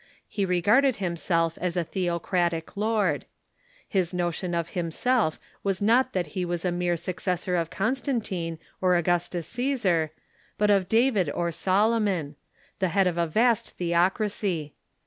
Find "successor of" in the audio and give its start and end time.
7.03-7.69